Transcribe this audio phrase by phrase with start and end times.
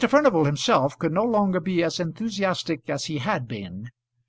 [0.03, 3.91] Furnival himself could no longer be as enthusiastic as he had been.